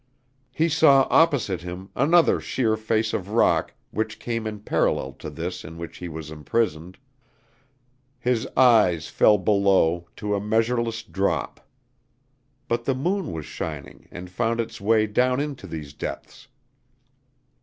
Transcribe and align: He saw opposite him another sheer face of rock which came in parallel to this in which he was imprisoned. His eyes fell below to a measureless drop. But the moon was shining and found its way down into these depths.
He 0.51 0.67
saw 0.67 1.05
opposite 1.11 1.61
him 1.61 1.91
another 1.95 2.39
sheer 2.41 2.75
face 2.75 3.13
of 3.13 3.29
rock 3.29 3.75
which 3.91 4.17
came 4.17 4.47
in 4.47 4.61
parallel 4.61 5.13
to 5.19 5.29
this 5.29 5.63
in 5.63 5.77
which 5.77 5.97
he 5.97 6.09
was 6.09 6.31
imprisoned. 6.31 6.97
His 8.17 8.47
eyes 8.57 9.09
fell 9.09 9.37
below 9.37 10.07
to 10.15 10.33
a 10.33 10.41
measureless 10.41 11.03
drop. 11.03 11.67
But 12.67 12.85
the 12.85 12.95
moon 12.95 13.31
was 13.31 13.45
shining 13.45 14.07
and 14.09 14.27
found 14.27 14.59
its 14.59 14.81
way 14.81 15.05
down 15.05 15.39
into 15.39 15.67
these 15.67 15.93
depths. 15.93 16.47